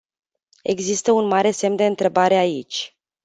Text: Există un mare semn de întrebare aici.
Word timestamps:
Există 0.63 1.11
un 1.11 1.27
mare 1.27 1.51
semn 1.51 1.75
de 1.75 1.85
întrebare 1.85 2.33
aici. 2.35 2.97